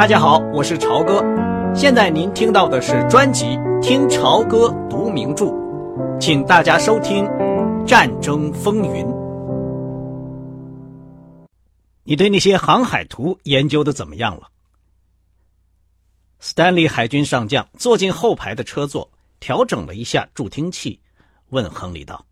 [0.00, 1.22] 大家好，我是朝哥。
[1.74, 3.44] 现在您听到的是专辑
[3.82, 5.44] 《听朝歌读名著》，
[6.18, 7.22] 请大家收听
[7.84, 9.04] 《战争风云》。
[12.02, 14.48] 你对那些航海图研究的怎么样了？
[16.38, 19.06] 斯坦利海军上将坐进后排的车座，
[19.38, 20.98] 调整了一下助听器，
[21.50, 22.24] 问亨利道：“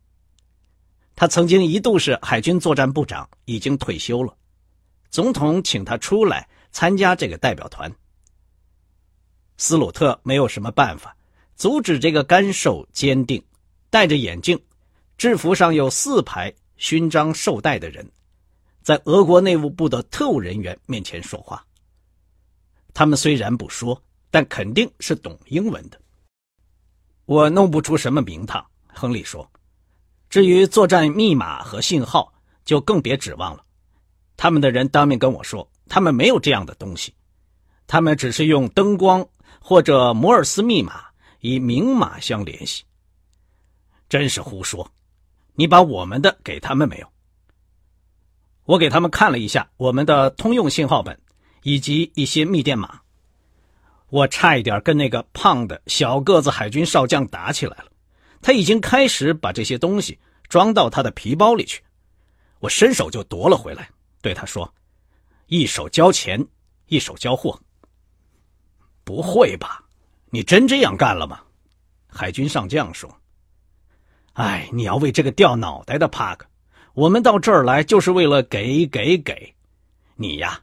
[1.14, 4.32] 他曾经一度是海军作战部长，已经退休了。
[5.10, 7.92] 总统请他出来。”参加这个代表团，
[9.56, 11.16] 斯鲁特没有什么办法
[11.56, 13.42] 阻止这个干瘦、坚定、
[13.90, 14.60] 戴着眼镜、
[15.16, 18.08] 制服上有四排勋章绶带的人，
[18.82, 21.64] 在俄国内务部的特务人员面前说话。
[22.94, 26.00] 他们虽然不说，但肯定是懂英文的。
[27.24, 29.50] 我弄不出什么名堂，亨利说。
[30.30, 32.32] 至于作战密码和信号，
[32.64, 33.64] 就更别指望了。
[34.36, 35.68] 他们的人当面跟我说。
[35.88, 37.14] 他们没有这样的东西，
[37.86, 39.26] 他们只是用灯光
[39.60, 41.04] 或者摩尔斯密码
[41.40, 42.84] 以明码相联系。
[44.08, 44.90] 真是胡说！
[45.54, 47.08] 你把我们的给他们没有？
[48.64, 51.18] 我给他们看了一下我们的通用信号本
[51.62, 53.00] 以及一些密电码。
[54.10, 57.86] 我差一点跟那个胖的小个子海军少将打起来了。
[58.40, 61.82] 他已经开始把这些东西装到他的皮包里去。
[62.60, 63.90] 我伸手就夺了回来，
[64.22, 64.72] 对他说。
[65.48, 66.46] 一手交钱，
[66.86, 67.58] 一手交货。
[69.02, 69.82] 不会吧？
[70.30, 71.40] 你真这样干了吗？
[72.06, 73.10] 海军上将说
[74.34, 76.46] ：“哎，你要为这个掉脑袋的帕克。
[76.92, 79.54] 我们到这儿来就是为了给给给。
[80.16, 80.60] 你呀，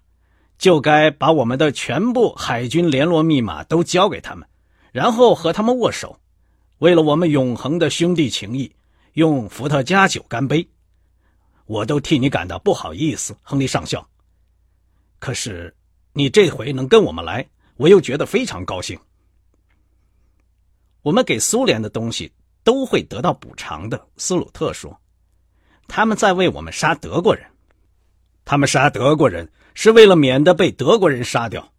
[0.60, 4.48] 就该把我们的全部海军联络密码都交给他们，
[4.92, 6.20] 然后和他们握手，
[6.78, 8.72] 为了我们永恒的兄弟情谊，
[9.14, 10.68] 用伏特加酒干杯。
[11.66, 14.08] 我都替你感到不好意思，亨利上校。”
[15.26, 15.76] 可是，
[16.14, 18.96] 你这回能跟我们来，我又觉得非常高兴。
[21.02, 22.32] 我们给苏联的东西
[22.64, 24.96] 都会得到补偿的，斯鲁特说。
[25.88, 27.44] 他们在为我们杀德国人，
[28.46, 31.74] 他们杀德国人是为了免得被德国人杀掉。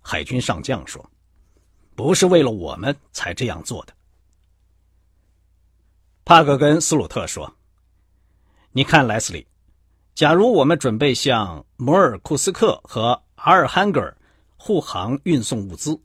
[0.00, 1.08] 海军上将说，
[1.94, 3.94] 不是为了我们才这样做的。
[6.24, 7.54] 帕克跟斯鲁特说
[8.74, 9.46] ：“你看，莱斯利。”
[10.18, 14.18] 假如我们准备向摩尔库斯克和阿尔汉格尔
[14.56, 15.96] 护航运送物资，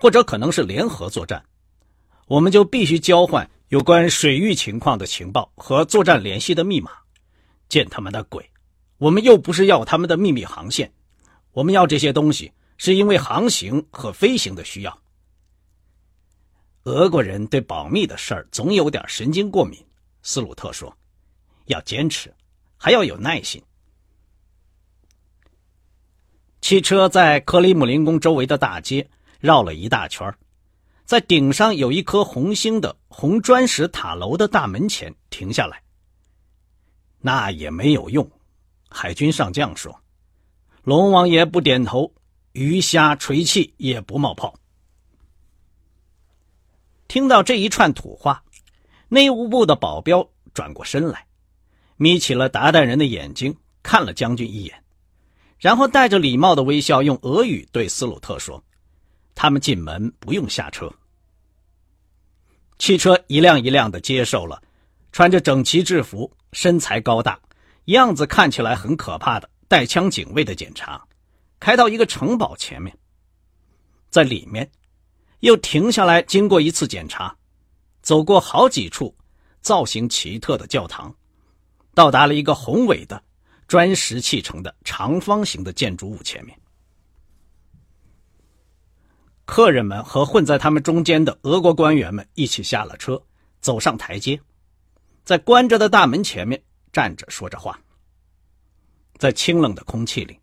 [0.00, 1.44] 或者可能是联合作战，
[2.28, 6.92] 我们就必须交换有关水域情况的情报和作战联系的密码。
[7.68, 8.50] 见他们的鬼！
[8.96, 10.90] 我们又不是要他们的秘密航线，
[11.52, 14.98] 我们要这些东西是因为航行和飞行的需要。
[16.84, 19.78] 俄国人对保密的事儿总有点神经过敏，
[20.22, 20.90] 斯鲁特说
[21.68, 22.32] ：“要坚持。”
[22.78, 23.62] 还要有耐心。
[26.60, 29.08] 汽车在克里姆林宫周围的大街
[29.40, 30.34] 绕了一大圈，
[31.04, 35.82] 在顶上有一颗红星的红砖石塔楼的大门前停下来。
[37.20, 38.30] 那也没有用，
[38.88, 40.02] 海军上将说
[40.84, 42.12] ：“龙王爷不点头，
[42.52, 44.54] 鱼虾锤气也不冒泡。”
[47.08, 48.44] 听到这一串土话，
[49.08, 51.27] 内务部的保镖转过身来。
[51.98, 54.84] 眯起了达旦人的眼睛，看了将军一眼，
[55.58, 58.62] 然后带着礼貌的微笑，用俄语对斯鲁特说
[59.34, 60.90] ：“他们进门不用下车。”
[62.78, 64.62] 汽车一辆一辆的接受了
[65.10, 67.40] 穿着整齐制服、身材高大、
[67.86, 71.04] 样子看起来很可怕的带枪警卫的检查，
[71.58, 72.96] 开到一个城堡前面，
[74.08, 74.70] 在里面
[75.40, 77.36] 又停下来，经过一次检查，
[78.02, 79.12] 走过好几处
[79.60, 81.12] 造型奇特的教堂。
[81.98, 83.20] 到达了一个宏伟的
[83.66, 86.56] 砖石砌成的长方形的建筑物前面，
[89.44, 93.20] 客人们和混在他们中间的俄国官员们一起下了车，
[93.60, 94.40] 走上台阶，
[95.24, 97.76] 在关着的大门前面站着说着话。
[99.16, 100.38] 在清冷的空气里，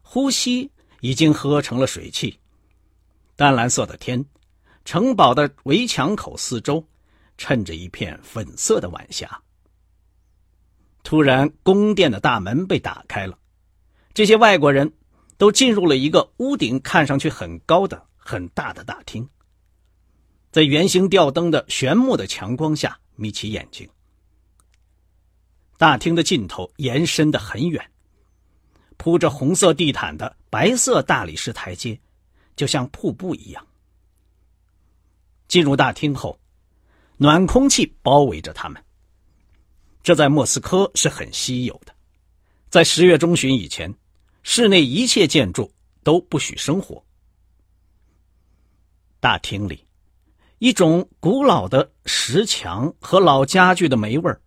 [0.00, 2.40] 呼吸已经喝成了水汽。
[3.36, 4.24] 淡蓝色的天，
[4.86, 6.82] 城堡的围墙口四周，
[7.36, 9.38] 衬着一片粉色的晚霞。
[11.08, 13.38] 突然，宫殿的大门被打开了，
[14.12, 14.92] 这些外国人
[15.38, 19.26] 都进入了一个屋顶看上去很高的、很大的大厅。
[20.50, 23.88] 在圆形吊灯的炫目的强光下，眯起眼睛。
[25.78, 27.82] 大厅的尽头延伸的很远，
[28.98, 31.98] 铺着红色地毯的白色大理石台阶，
[32.54, 33.66] 就像瀑布一样。
[35.48, 36.38] 进入大厅后，
[37.16, 38.84] 暖空气包围着他们。
[40.08, 41.92] 这在莫斯科是很稀有的，
[42.70, 43.94] 在十月中旬以前，
[44.42, 45.70] 室内一切建筑
[46.02, 47.04] 都不许生火，
[49.20, 49.84] 大厅里，
[50.60, 54.40] 一种古老的石墙和老家具的霉味儿，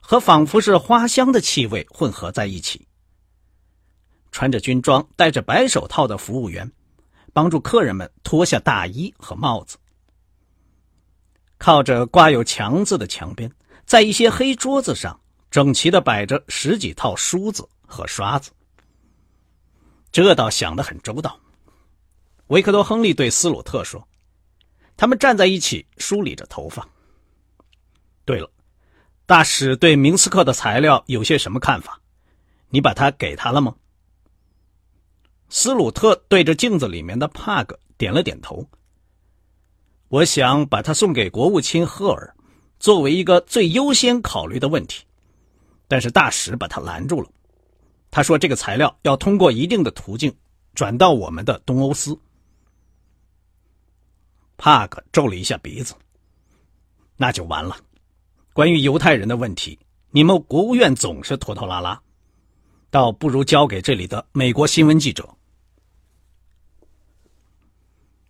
[0.00, 2.88] 和仿佛是花香的气味混合在一起。
[4.30, 6.72] 穿着军装、戴着白手套的服务员，
[7.34, 9.76] 帮助客人们脱下大衣和帽子。
[11.58, 13.52] 靠着挂有墙字的墙边，
[13.92, 18.50] 在一些黑桌子上，整齐的摆着十几套梳子和刷子。
[20.10, 21.38] 这倒想得很周到。
[22.46, 24.02] 维克多·亨利对斯鲁特说。
[24.96, 26.88] 他们站在一起，梳理着头发。
[28.24, 28.50] 对了，
[29.26, 32.00] 大使对明斯克的材料有些什么看法？
[32.70, 33.76] 你把它给他了吗？
[35.50, 38.66] 斯鲁特对着镜子里面的帕格点了点头。
[40.08, 42.34] 我想把它送给国务卿赫尔，
[42.82, 45.04] 作为一个最优先考虑的问题。
[45.86, 47.30] 但是大使把他拦住了。
[48.10, 50.34] 他说：“这个材料要通过一定的途径
[50.74, 52.18] 转到我们的东欧司。”
[54.58, 55.94] 帕克皱了一下鼻子，
[57.16, 57.76] 那就完了。
[58.52, 59.78] 关于犹太人的问题，
[60.10, 62.02] 你们国务院总是拖拖拉拉，
[62.90, 65.28] 倒不如交给这里的美国新闻记者。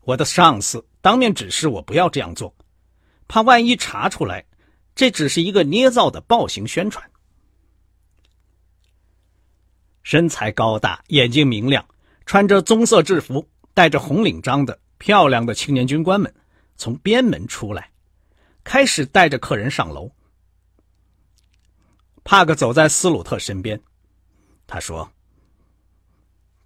[0.03, 2.55] 我的上司当面指示我不要这样做，
[3.33, 4.45] 怕万一查出来，
[4.95, 7.03] 这只是一个捏造的暴行宣传。
[10.03, 11.83] 身材高大、眼睛明亮、
[12.27, 14.79] 穿着棕色制服、戴着红领章的。
[14.99, 16.33] 漂亮的青年军官们
[16.77, 17.91] 从边门出来，
[18.65, 20.13] 开始带着客人上楼。
[22.25, 23.81] 帕克走在斯鲁特身边，
[24.67, 25.11] 他说：“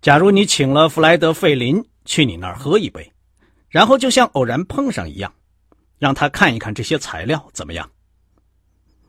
[0.03, 3.13] 假如你请了弗莱德·费林去你那儿喝一杯，
[3.69, 5.33] 然后就像偶然碰上一样，
[5.99, 7.91] 让他看一看这些材料怎么样？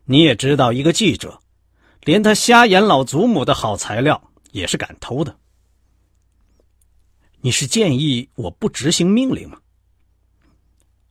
[0.05, 1.41] 你也知道，一个记者，
[2.01, 5.37] 连他瞎眼老祖母的好材料也是敢偷的。”
[7.41, 9.59] 你是建议我不执行命令吗？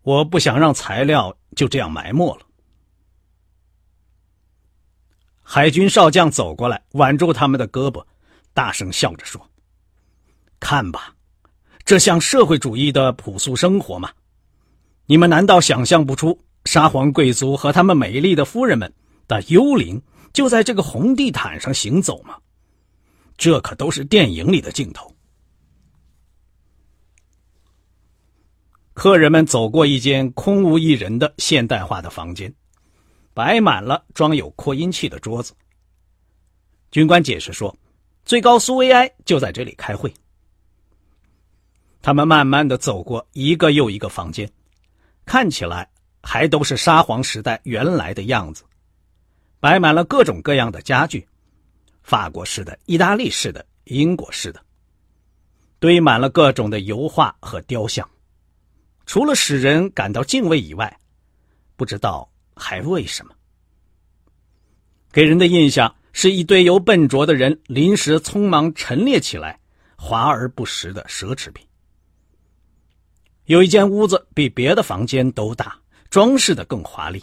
[0.02, 2.46] 我不想让材料就这样埋没了。
[5.43, 8.05] 海军少将走过来，挽住他们的胳膊，
[8.52, 9.49] 大声笑着说
[10.58, 11.14] ：“看吧，
[11.84, 14.11] 这像社会主义的朴素生活吗？
[15.06, 18.93] 你们难道想象不出沙皇贵族和他们美丽的夫人们
[19.29, 22.37] 的幽灵就在这个红地毯上行走吗？
[23.37, 25.14] 这可都是电影里的镜头。”
[28.94, 32.53] 客人们走过一间空无一人的现代化的房间，
[33.35, 35.53] 摆满了装有扩音器的桌子。
[36.91, 37.76] 军官解释说
[38.25, 40.12] ：“最高苏维埃就在这里开会。”
[42.00, 44.50] 他们慢慢的走过一个又一个房间，
[45.26, 45.87] 看起来
[46.23, 48.62] 还都是沙皇时代原来的样子，
[49.61, 51.26] 摆满了各种各样的家具，
[52.02, 54.61] 法国式的、意大利式的、英国式的，
[55.81, 58.08] 堆满了各种的油画和雕像。
[59.05, 60.96] 除了使人感到敬畏以外，
[61.76, 63.34] 不知道还为什么，
[65.11, 69.58] 给人的印象是一堆由笨拙的人临时匆忙陈列起来、
[69.96, 71.66] 华而不实的奢侈品。
[73.46, 75.76] 有一间屋子比别的房间都大，
[76.10, 77.22] 装饰的更华丽，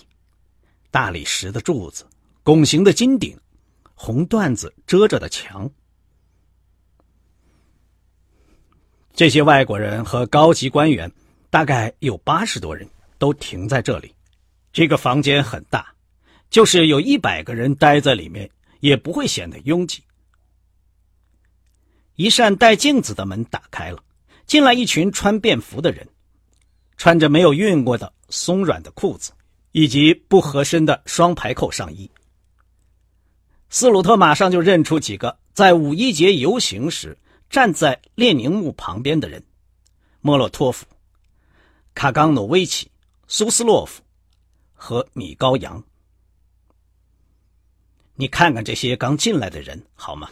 [0.92, 2.06] 大理石的柱子、
[2.44, 3.40] 拱形的金顶、
[3.94, 5.70] 红缎子遮着的墙。
[9.14, 11.10] 这些外国人和高级官员。
[11.54, 12.90] 大概有八十多人
[13.20, 14.12] 都停在这里，
[14.72, 15.94] 这个房间很大，
[16.50, 18.50] 就是有一百个人待在里面
[18.80, 20.02] 也不会显得拥挤。
[22.16, 24.04] 一扇带镜子的门打开了，
[24.46, 26.08] 进来一群穿便服的人，
[26.98, 29.32] 穿着没有熨过的松软的裤子，
[29.72, 32.10] 以及不合身的双排扣上衣。
[33.70, 37.18] 斯鲁特马上就认出几个在五一节游行时
[37.50, 39.44] 站在列宁墓旁边的人：
[40.22, 40.86] 莫洛托夫。
[41.96, 42.90] 卡冈诺维奇、
[43.28, 44.02] 苏斯洛夫
[44.74, 45.84] 和米高扬，
[48.16, 50.30] 你看看这些刚进来的人好吗？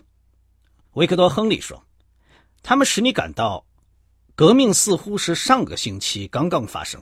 [0.93, 1.83] 维克多·亨利说
[2.63, 3.65] ：“他们使你感到，
[4.41, 6.99] 革命似乎是上个星期刚刚发生。”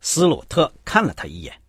[0.00, 1.60] 斯鲁特看了他一眼，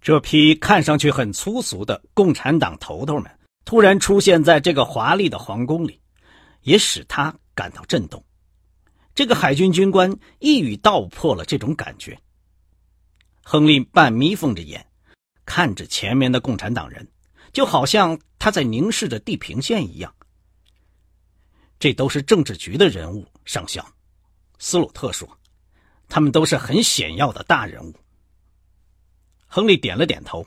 [0.00, 3.30] 这批看上去很粗俗的共产党头头们
[3.64, 6.00] 突然出现在这个华丽的皇宫里，
[6.62, 8.24] 也使他感到震动。
[9.14, 12.18] 这个海军军官一语道破了这种感觉。
[13.44, 14.84] 亨利半眯缝着眼，
[15.44, 17.06] 看着前面的共产党人，
[17.52, 20.12] 就好像他在凝视着地平线一样。
[21.80, 23.84] 这都是政治局的人物，上校，
[24.58, 25.26] 斯鲁特说，
[26.08, 27.92] 他们都是很显要的大人物。
[29.46, 30.46] 亨利点了点头。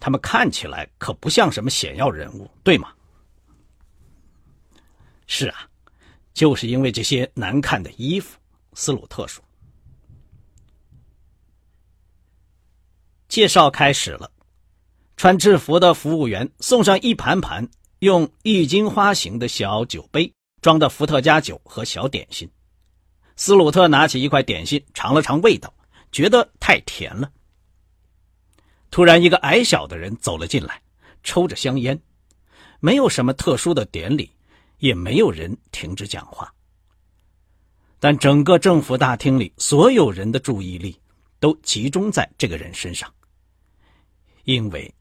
[0.00, 2.92] 他们看起来可不像什么显要人物，对吗？
[5.26, 5.66] 是啊。
[6.32, 8.38] 就是因为这些难看的衣服。
[8.72, 9.44] 斯鲁特说。
[13.28, 14.30] 介绍开始了，
[15.16, 17.68] 穿制服的服务员送上一盘盘
[18.00, 22.50] 用郁金花形的小酒杯装的伏特加酒和小点心。
[23.36, 25.72] 斯鲁特拿起一块点心尝了尝味道，
[26.10, 27.30] 觉得太甜了。
[28.90, 30.80] 突然，一个矮小的人走了进来，
[31.22, 32.00] 抽着香烟。
[32.80, 34.30] 没有什么特殊的典礼，
[34.78, 36.50] 也没有人停止讲话。
[37.98, 40.98] 但整个政府大厅里，所有人的注意力
[41.38, 43.12] 都集中在这个人身上，
[44.44, 44.94] 因为，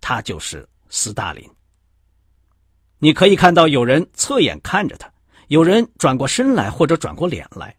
[0.00, 1.44] 他就是斯大林。
[3.00, 5.12] 你可以看到有人侧眼看着他，
[5.48, 7.74] 有人转过身来或者转过脸来。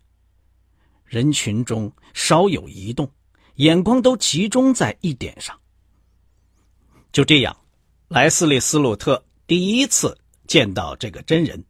[1.06, 3.10] 人群中稍有移动，
[3.56, 5.58] 眼光都集中在一点上。
[7.12, 7.56] 就这样。
[8.08, 11.64] 莱斯利·斯鲁特第一次见到这个真人，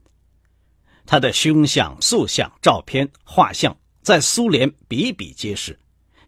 [1.05, 5.77] 他的胸像、塑像、照片、画像在苏联比比皆是，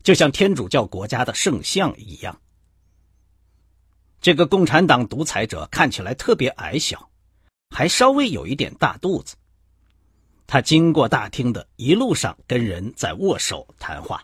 [0.04, 2.40] 就像天主教国家的圣像一样。
[4.22, 7.10] 这个共产党独裁者看起来特别矮小，
[7.74, 9.36] 还稍微有一点大肚子。
[10.46, 14.24] 他经过大厅的一路上，跟人在握手谈话，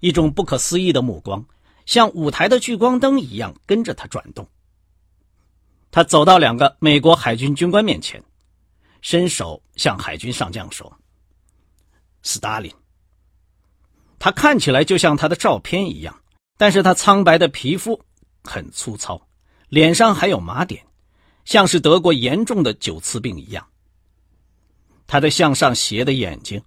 [0.00, 1.44] 一种不可思议的目光。
[1.86, 4.46] 像舞台的聚光灯一样跟着他转动。
[5.90, 8.22] 他走到两个美国海军军官面前，
[9.00, 10.96] 伸手向海军上将说
[12.22, 12.72] ：“斯大林。”
[14.20, 16.22] 他看起来就像他的照片一样，
[16.56, 18.00] 但是他苍白的皮肤
[18.44, 19.20] 很粗糙，
[19.68, 20.86] 脸上还有麻点，
[21.44, 23.66] 像是得过严重的九次病一样。
[25.06, 26.62] 他的向上斜的眼睛，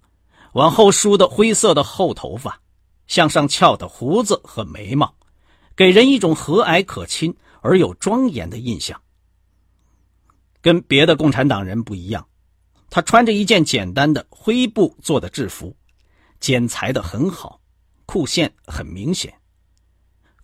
[0.52, 2.60] 往后梳的灰色的厚头发。
[3.06, 5.14] 向上翘的胡子和眉毛，
[5.76, 9.00] 给人一种和蔼可亲而有庄严的印象。
[10.60, 12.26] 跟别的共产党人不一样，
[12.90, 15.76] 他穿着一件简单的灰布做的制服，
[16.40, 17.60] 剪裁的很好，
[18.06, 19.32] 裤线很明显，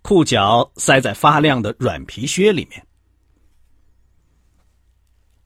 [0.02, 2.86] 裤脚塞在发亮的软皮靴里面。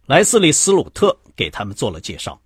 [0.07, 2.41] 莱斯利·斯鲁特给他们做了介绍。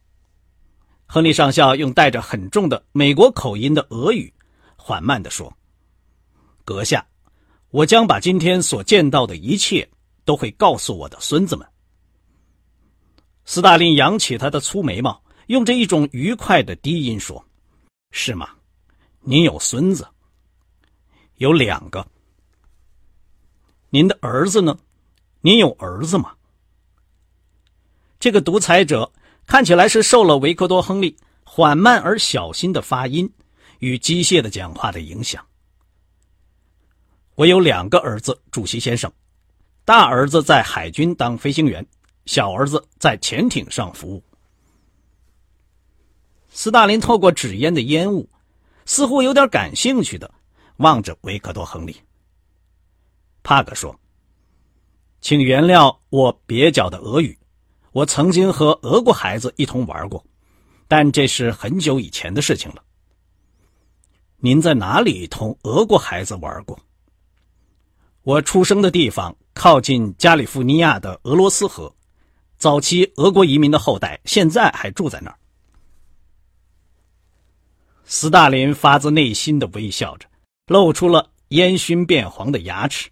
[1.04, 4.32] 亨利上校用带着很重的美国口音的俄语。
[4.76, 5.54] 缓慢地说
[6.64, 7.06] ：“阁下，
[7.68, 9.86] 我将把今天所见到的一切
[10.24, 11.68] 都会告诉我的孙子们。”
[13.44, 17.44] 斯大林扬起他的粗眉毛，用着一种愉快的低音说
[18.10, 18.48] ：“是吗？
[19.20, 20.08] 您有孙子？
[21.36, 22.06] 有两个。
[23.90, 24.78] 您的儿子呢？
[25.42, 26.34] 您有儿子吗？”
[28.20, 29.10] 这个独裁者
[29.46, 33.28] 看起来是受了维克多·亨利缓慢而小心的发音。
[33.80, 35.42] 与机械的讲话的影响。
[37.34, 39.10] 我有两个儿子，主席先生，
[39.86, 41.86] 大儿子在海军当飞行员，
[42.26, 44.22] 小儿子在潜艇上服务。
[46.50, 48.28] 斯大林透过纸烟的烟雾，
[48.84, 50.30] 似乎有点感兴趣的
[50.76, 51.96] 望着维克多·亨利。
[53.42, 53.98] 帕格说
[55.22, 57.38] ：“请原谅我蹩脚的俄语，
[57.92, 60.24] 我曾经和俄国孩子一同玩过，
[60.88, 62.82] 但这是很久以前的事情了。”
[64.42, 66.78] 您在哪里同俄国孩子玩过？
[68.22, 71.94] 我出生的地方靠近加利福尼亚的俄罗斯河，
[72.56, 75.36] 早期俄国移民的后代现在还住在那儿。
[78.04, 80.26] 斯大林发自内心的微笑着，
[80.66, 83.10] 露出了烟熏变黄的牙齿。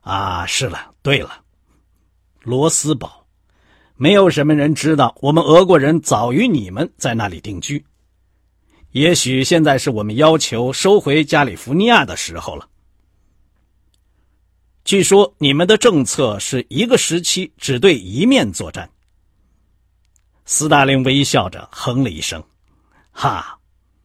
[0.00, 1.44] 啊，是了，对了，
[2.40, 3.26] 罗斯堡，
[4.00, 7.84] 没有什么人知道我们俄国人早于你们在那里定居。
[8.92, 12.68] 也许现在是我们要求收回加利福尼亚的时候了。
[14.84, 18.88] 据说你们的政策是一个时期只对一面作战。
[20.46, 22.42] 斯大林微笑着哼了一声
[23.12, 23.58] ：“哈，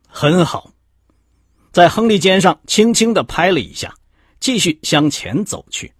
[0.07, 0.73] 很好。”
[1.71, 3.95] 在亨利肩上轻轻的拍了一下，
[4.39, 5.93] 继续向前走去。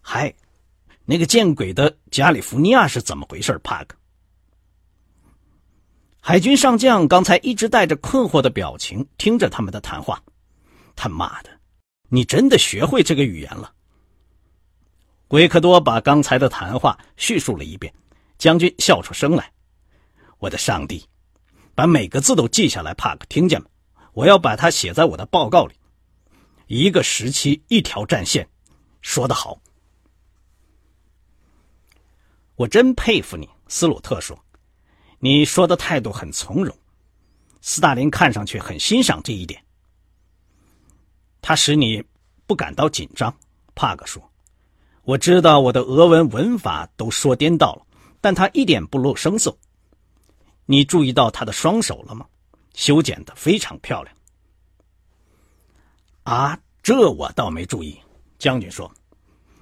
[0.00, 0.32] 嗨，
[1.10, 3.96] 那个见鬼的加利福尼亚是怎么回事，帕克？
[6.20, 10.22] 海军上将刚才一直带着困惑的表情听着他们的谈话。
[10.94, 11.48] 他妈的，
[12.10, 13.72] 你真的学会这个语言了？
[15.28, 17.90] 维克多把刚才的谈话叙述了一遍。
[18.36, 19.50] 将军笑出声来
[20.38, 21.06] ：“我的上帝，
[21.74, 23.68] 把每个字都记下来，帕克，听见吗？
[24.12, 25.74] 我要把它写在我的报告里。
[26.66, 28.46] 一个时期，一条战线，
[29.00, 29.58] 说得好。
[32.58, 34.38] 我真佩服你。”斯鲁特说。
[35.20, 36.72] 你说的态度很从容，
[37.60, 39.60] 斯大林看上去很欣赏这一点。
[41.42, 42.04] 他使你
[42.46, 43.34] 不感到紧张。
[43.74, 44.22] 帕格说
[45.02, 47.86] ：“我知道我的俄文文法都说颠倒了，
[48.20, 49.56] 但他一点不露声色。
[50.66, 52.24] 你注意到他的双手了吗？
[52.74, 54.16] 修剪的非常漂亮。
[56.22, 57.98] 啊，这我倒没注意。
[58.38, 58.88] 将军说：“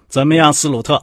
[0.07, 1.03] 怎么样，斯鲁特？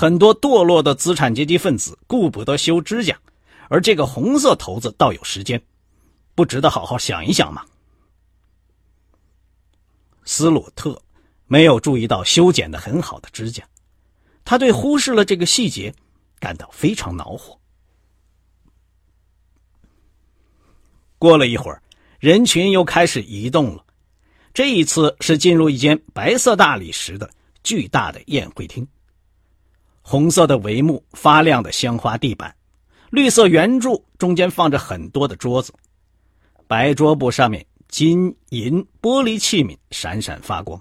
[0.00, 3.20] 很多堕落的资产阶级分子顾不得修指甲，
[3.68, 5.62] 而这个红色头子倒有时间，
[6.34, 7.66] 不值得好好想一想吗？”
[10.24, 11.02] 斯鲁特
[11.44, 13.62] 没有注意到修剪的很好的指甲，
[14.42, 15.94] 他对忽视了这个细节
[16.38, 17.60] 感到非常恼火。
[21.18, 21.82] 过了一会儿，
[22.20, 23.84] 人群又开始移动了。
[24.54, 27.28] 这一次是进入一间白色大理石的
[27.62, 28.88] 巨大的宴会厅，
[30.10, 32.52] 红色的帷幕，发亮的香花地板，
[33.10, 35.72] 绿色圆柱中间放着很多的桌子，
[36.66, 37.64] 白桌布上面。
[37.86, 40.80] 金银玻璃器皿闪闪发光。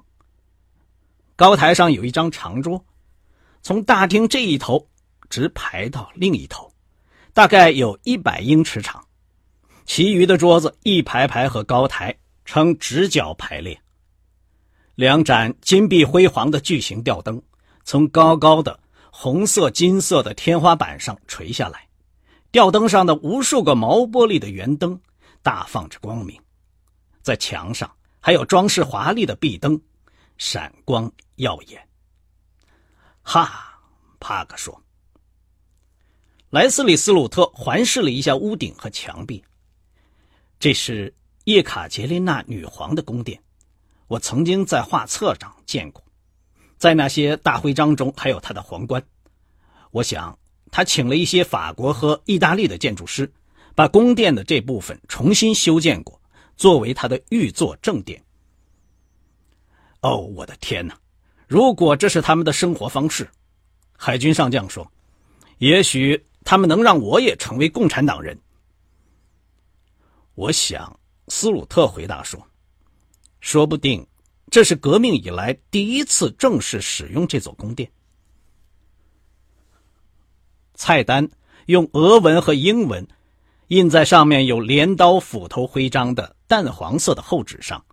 [1.36, 2.84] 高台上有一张长桌，
[3.62, 4.88] 从大厅这一头
[5.30, 6.72] 直排到另一头，
[7.32, 9.04] 大概有一百英尺长。
[9.86, 13.80] 其余的桌子一排排和高台呈直角排列。
[14.96, 17.40] 两盏金碧辉煌的巨型吊灯
[17.84, 18.80] 从高高的
[19.22, 21.86] 红色金色的天花板上垂下来，
[22.52, 24.98] 吊灯上的无数个毛玻璃的圆灯
[25.42, 26.42] 大放着光明。
[27.22, 29.78] 在墙上还有装饰华丽的壁灯，
[30.38, 31.86] 闪光耀眼。
[33.22, 33.78] 哈，
[34.22, 34.82] 帕克说。
[36.50, 39.44] 莱斯里斯鲁特环视了一下屋顶和墙壁。
[40.62, 43.38] 这是叶卡捷琳娜女皇的宫殿，
[44.08, 46.02] 我曾经在画册上见过，
[46.80, 49.04] 在那些大徽章中还有他的皇冠。
[49.92, 50.40] 我想，
[50.72, 53.32] 他请了一些法国和意大利的建筑师，
[53.76, 56.20] 把宫殿的这部分重新修建过。
[56.56, 58.22] 作为他的御座正殿。
[60.02, 60.94] 哦，我的天哪！
[61.48, 63.30] 如果这是他们的生活方式，
[63.96, 64.92] 海军上将说
[65.60, 68.38] ：“也许他们能让我也成为共产党人。”
[70.36, 71.00] 我想，
[71.30, 72.46] 斯鲁特回答说
[73.40, 74.06] ：“说不定
[74.50, 77.92] 这是革命以来第一次正式使用这座宫殿。”
[80.76, 81.30] 菜单
[81.66, 83.08] 用俄文和英文。
[83.68, 87.86] 印在上面有镰刀斧头徽章的淡黄色的厚纸上，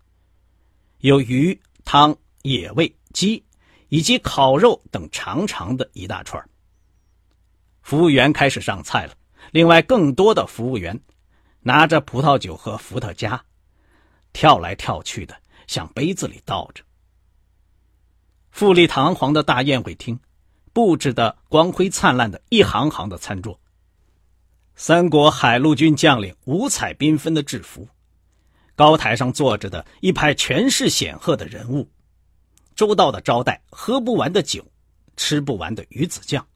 [1.00, 3.44] 有鱼汤、野味、鸡
[3.90, 6.42] 以及烤肉等长长的一大串。
[7.82, 9.12] 服务员开始上菜了。
[9.50, 10.98] 另外，更多的服务员
[11.60, 13.44] 拿着葡萄酒和伏特加，
[14.32, 15.36] 跳来跳去的
[15.66, 16.82] 向杯子里倒着。
[18.50, 20.18] 富丽堂皇的大宴会厅，
[20.72, 23.58] 布置的光辉灿烂的一行行的餐桌。
[24.74, 27.88] 三国海陆军将领五彩缤纷的制服，
[28.74, 31.88] 高台上坐着的一排权势显赫的人物，
[32.74, 34.64] 周到的招待，喝不完的酒，
[35.16, 36.46] 吃不完的鱼子酱。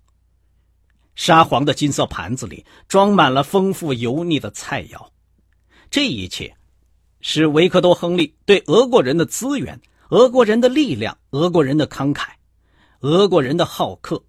[1.14, 5.08] 沙皇的金色盘子里装满了丰富油腻的菜肴，
[5.90, 6.56] 这一切，
[7.20, 12.28] 是维克多·亨利对俄国人的资源、俄国人的力量、俄国人的慷慨、
[13.00, 14.22] 俄国人的好客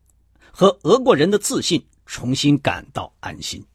[0.52, 3.66] 和俄国人的自信重新感到安心。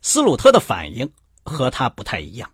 [0.00, 1.10] 斯鲁特的反应
[1.44, 2.50] 和他不太一样。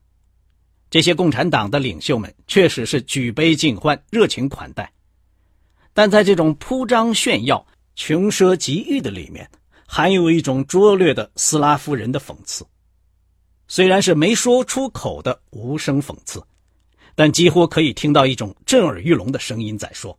[0.90, 4.90] 这些共产党的领袖们确实是举杯尽欢、热情款待，
[5.92, 9.50] 但在这种铺张炫耀、穷奢极欲的里面，
[9.86, 12.64] 含有一种拙劣的斯拉夫人的讽刺。
[13.68, 16.42] 虽然是没说出口的无声讽刺，
[17.14, 20.18] 但几乎可以听到一种震耳欲聋的声音在说：“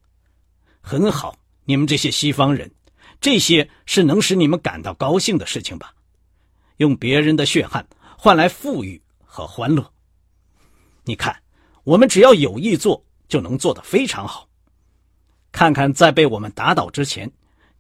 [0.80, 1.36] 很好，
[1.66, 2.72] 你们这些西方人，
[3.20, 5.94] 这些是能使你们感到高兴的事情吧？”
[6.78, 7.86] 用别人的血汗
[8.18, 9.92] 换来富裕和欢乐。
[11.04, 11.36] 你看，
[11.84, 14.48] 我们只要有意做，就能做得非常好。
[15.52, 17.30] 看看在被我们打倒之前，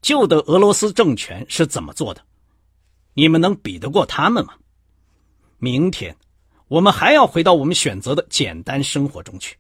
[0.02, 2.26] 旧的俄罗斯政权是怎么做的，
[3.14, 4.56] 你们能比得过他们吗？
[5.60, 6.16] 明天，
[6.68, 9.58] 我们还要回到我们选择的简单生活中去。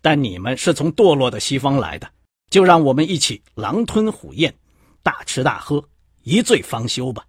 [0.00, 2.10] 但你们是从堕落的西方来的，
[2.50, 4.52] 就让我们一起狼吞虎咽，
[5.02, 5.82] 大吃大喝，
[6.22, 7.24] 一醉方休吧。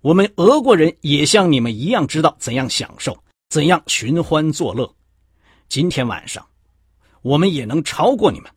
[0.00, 3.16] 我们俄国人也像你们一样知道怎样享受，
[3.48, 4.94] 怎样寻欢作乐。
[5.68, 6.46] 今天晚上，
[7.22, 8.50] 我们也能超过你们，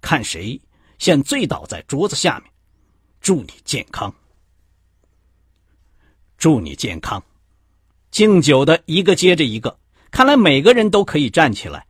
[0.00, 0.60] 看谁
[0.98, 2.50] 先醉倒在桌子下面。
[3.20, 4.12] 祝你健康，
[6.36, 7.22] 祝你健康。
[8.10, 9.78] 敬酒的一个接着一个，
[10.10, 11.86] 看来每个人都可以站起来，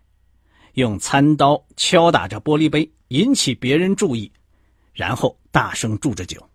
[0.74, 4.30] 用餐刀敲打着玻璃杯，引起别人注意，
[4.92, 6.46] 然后大声祝着酒。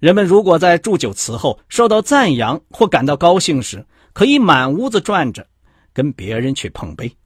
[0.00, 5.46] 人们如果在祝酒词后受到赞扬或感到高兴时，可以满屋子转着，
[5.92, 7.16] 跟别人去碰杯。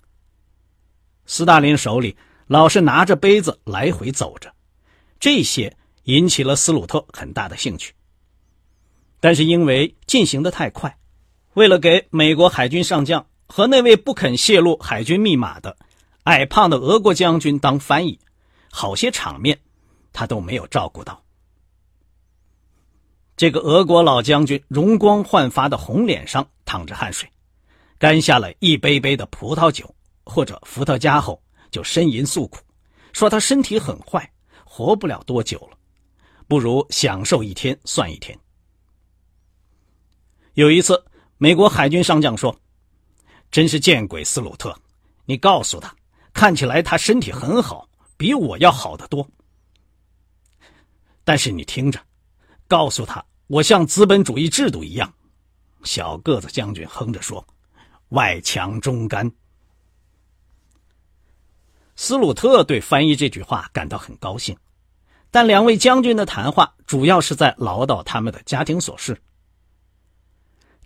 [1.24, 2.14] 斯大林手里
[2.46, 4.52] 老是拿着杯子来回走着，
[5.18, 7.94] 这些引起了斯鲁特很大的兴趣。
[9.26, 10.98] 但是因为进行的太快，
[11.54, 15.76] 为了给美国海军上将和那位不肯泄露海军密码的
[16.22, 18.20] 矮胖的俄国将军当翻译，
[18.70, 19.58] 好些场面
[20.12, 21.24] 他都没有照顾到。
[23.36, 27.28] 这个俄国老将军容光焕发的红脸上淌着汗水，
[27.98, 29.92] 干下了一杯杯的葡萄酒
[30.24, 32.60] 或者伏特加后，就呻吟诉苦，
[33.12, 34.30] 说他身体很坏，
[34.64, 35.76] 活不了多久了，
[36.46, 38.38] 不如享受一天算一天。
[40.56, 41.04] 有一次，
[41.36, 42.58] 美国海军上将说
[43.52, 44.74] ：“真是见鬼，斯鲁特，
[45.26, 45.94] 你告诉他，
[46.32, 49.28] 看起来他身体很好，比我要好得多。
[51.24, 52.00] 但是你听着，
[52.66, 55.12] 告诉他，我像资本主义制度一样。”
[55.84, 57.46] 小个子将军哼着说
[58.08, 59.30] ：“外强中干。”
[61.96, 64.56] 斯鲁特对翻译这句话感到很高兴，
[65.30, 69.20] 但两位将军的谈话主要是在唠叨他们的家庭琐事。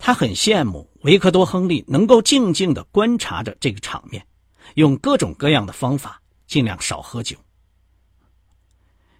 [0.03, 4.27] 他很羡慕维克多·亨利能够静静的观察着这个场面，
[4.75, 7.37] 用各种各样的方法尽量少喝酒。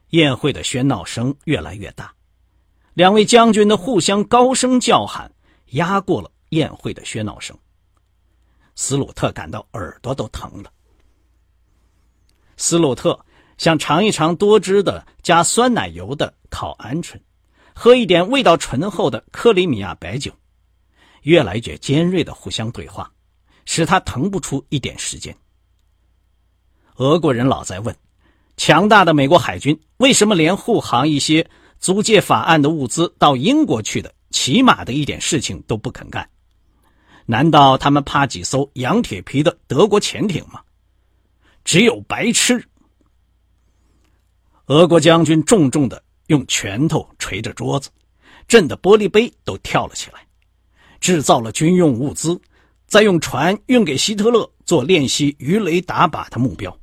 [0.09, 2.13] 宴会的喧闹声越来越大，
[2.95, 5.31] 两位将军的互相高声叫喊
[5.73, 7.57] 压过了宴会的喧闹声。
[8.75, 10.73] 斯鲁特感到耳朵都疼了。
[12.57, 13.23] 斯鲁特
[13.59, 17.21] 想尝一尝多汁的加酸奶油的烤鹌鹑，
[17.75, 20.33] 喝一点味道醇厚的克里米亚白酒。
[21.23, 23.11] 越来越尖锐的互相对话，
[23.65, 25.37] 使他腾不出一点时间。
[26.97, 27.97] 俄国人老在问：
[28.57, 36.29] 强大的美国海军为什么连护航一些租借法案的物资到英国去的起码的一点事情都不肯干？
[37.27, 40.61] 难道他们怕几艘洋铁皮的德国潜艇吗？
[41.65, 42.63] 只有白痴！
[44.67, 47.89] 俄国将军重重的用拳头捶着桌子，
[48.47, 50.27] 震得玻璃杯都跳了起来。
[51.01, 52.41] 制造了军用物资，
[52.87, 56.77] 再用船运给希特勒做练习鱼雷打靶的目标。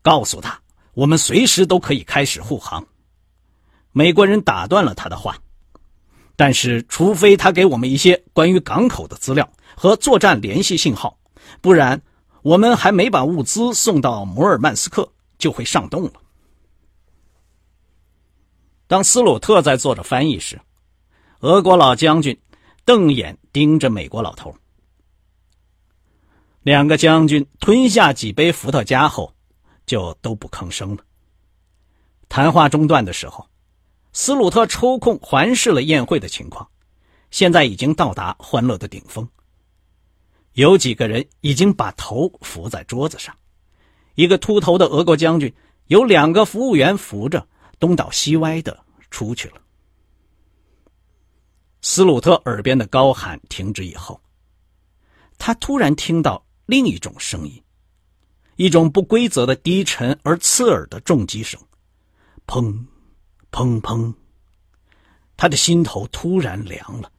[0.00, 0.60] 告诉他，
[0.94, 2.84] 我们随时都可以开始护航。
[3.92, 5.36] 美国人打断了他的话，
[6.34, 11.16] 但是除非他给我们一些关于港口的资料和作战联系信号，
[11.60, 12.00] 不然
[12.42, 15.08] 我们还没把物资送到摩尔曼斯克
[15.38, 16.12] 就会上冻了。
[18.92, 20.60] 当斯鲁特在做着翻译时，
[21.40, 22.38] 俄国老将军
[22.84, 24.54] 瞪眼盯着美国老头。
[26.60, 29.32] 两个将军吞下几杯伏特加后，
[29.86, 31.02] 就都不吭声了。
[32.28, 33.48] 谈话中断的时候，
[34.12, 36.68] 斯鲁特抽空环视了宴会的情况，
[37.30, 39.26] 现在已经到达欢乐的顶峰。
[40.52, 43.34] 有几个人已经把头伏在桌子上，
[44.16, 45.50] 一个秃头的俄国将军
[45.86, 47.48] 有两个服务员扶着。
[47.82, 48.78] 东倒西歪的
[49.10, 49.60] 出去了。
[51.80, 54.20] 斯鲁特耳边的高喊停止以后，
[55.36, 57.60] 他突然听到另一种声音，
[58.54, 61.60] 一种不规则的低沉而刺耳的重击声，
[62.46, 62.86] 砰，
[63.50, 64.14] 砰砰。
[65.36, 67.10] 他的心头突然凉了，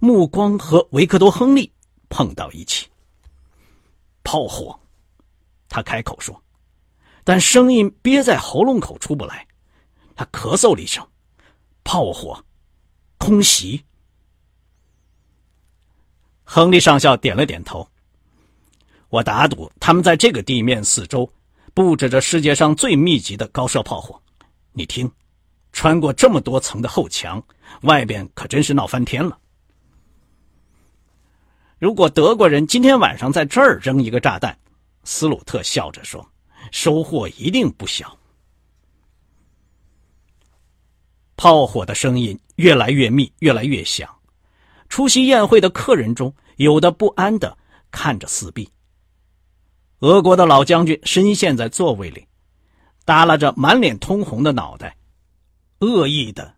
[0.00, 1.72] 目光和维克多·亨利
[2.08, 2.88] 碰到一起。
[4.24, 4.76] 炮火，
[5.68, 6.42] 他开口说，
[7.22, 9.46] 但声音憋在喉咙口出不来。
[10.18, 11.06] 他咳嗽了一声，
[11.84, 12.44] 炮火，
[13.18, 13.84] 空袭。
[16.42, 17.88] 亨利上校点了点头。
[19.10, 21.32] 我打赌他们在这个地面四周
[21.72, 24.20] 布置着世界上最密集的高射炮火。
[24.72, 25.08] 你听，
[25.70, 27.40] 穿过这么多层的厚墙，
[27.82, 29.38] 外边可真是闹翻天了。
[31.78, 34.58] 如果德国人今天晚上在这儿扔一个炸弹，
[35.04, 36.28] 斯鲁特笑着说，
[36.72, 38.17] 收获一定不小。
[41.38, 44.12] 炮火的声音越来越密，越来越响。
[44.88, 47.56] 出席宴会的客人中，有的不安的
[47.92, 48.68] 看着四壁。
[50.00, 52.26] 俄国的老将军深陷在座位里，
[53.04, 54.96] 耷拉着满脸通红的脑袋，
[55.78, 56.54] 恶意的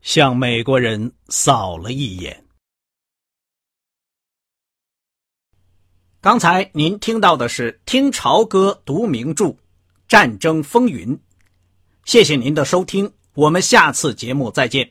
[0.00, 2.44] 向美国人扫了一眼。
[6.20, 9.56] 刚才您听到的是《听潮歌读名著：
[10.06, 11.16] 战争风云》，
[12.04, 13.12] 谢谢您的收听。
[13.34, 14.90] 我们下次节目再见。